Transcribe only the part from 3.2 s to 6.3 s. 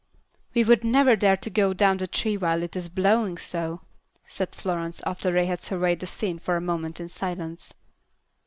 so," said Florence, after they had surveyed the